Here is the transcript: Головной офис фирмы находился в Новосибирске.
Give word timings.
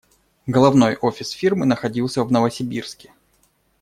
Головной 0.47 0.95
офис 0.95 1.29
фирмы 1.29 1.67
находился 1.67 2.23
в 2.23 2.31
Новосибирске. 2.31 3.13